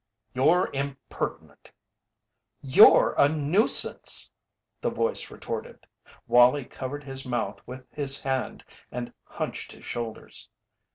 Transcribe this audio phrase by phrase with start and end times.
[0.33, 1.71] "You're impertinent!"
[2.59, 4.31] "You're a nuisance!"
[4.81, 5.85] the voice retorted.
[6.25, 10.49] Wallie covered his mouth with his hand and hunched his shoulders.